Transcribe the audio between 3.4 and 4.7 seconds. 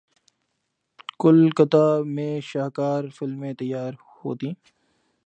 تیار ہوتیں۔